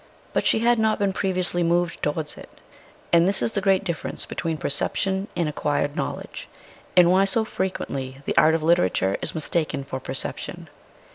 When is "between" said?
4.25-4.57